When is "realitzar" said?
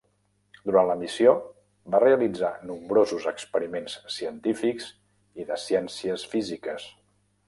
2.03-2.49